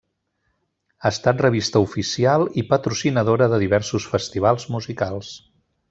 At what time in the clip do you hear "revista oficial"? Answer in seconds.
1.45-2.47